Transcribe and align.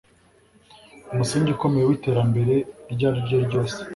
umusingi 1.11 1.49
ukomeye 1.55 1.85
w'iterambere 1.85 2.55
iryo 2.91 3.05
ariryo 3.09 3.37
ryose 3.47 3.79